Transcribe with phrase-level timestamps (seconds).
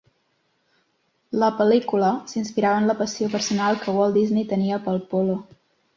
[1.43, 5.37] La pel·lícula s'inspirava en la passió personal que Walt Disney tenia pel polo